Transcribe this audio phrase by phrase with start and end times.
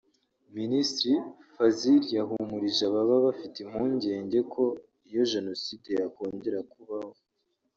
[0.57, 1.17] Minisitir
[1.53, 4.63] Fazil yahumurije ababa bafite impungenge ko
[5.07, 7.11] iyo jenoside yakongera kubaho